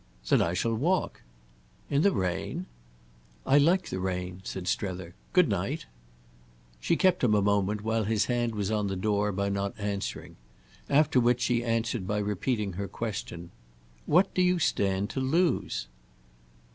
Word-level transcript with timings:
"Then 0.29 0.41
I 0.41 0.55
shall 0.55 0.73
walk." 0.73 1.21
"In 1.87 2.01
the 2.01 2.11
rain?" 2.11 2.65
"I 3.45 3.59
like 3.59 3.89
the 3.89 3.99
rain," 3.99 4.41
said 4.43 4.67
Strether. 4.67 5.13
"Good 5.31 5.47
night!" 5.47 5.85
She 6.79 6.95
kept 6.95 7.23
him 7.23 7.35
a 7.35 7.41
moment, 7.43 7.83
while 7.83 8.05
his 8.05 8.25
hand 8.25 8.55
was 8.55 8.71
on 8.71 8.87
the 8.87 8.95
door, 8.95 9.31
by 9.31 9.49
not 9.49 9.75
answering; 9.79 10.37
after 10.89 11.19
which 11.19 11.41
she 11.41 11.63
answered 11.63 12.07
by 12.07 12.17
repeating 12.17 12.73
her 12.73 12.87
question. 12.87 13.51
"What 14.07 14.33
do 14.33 14.41
you 14.41 14.57
stand 14.57 15.11
to 15.11 15.19
lose?" 15.19 15.85